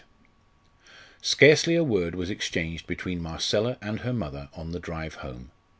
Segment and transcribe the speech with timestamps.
[1.21, 5.51] Scarcely a word was exchanged between Marcella and her mother on the drive home.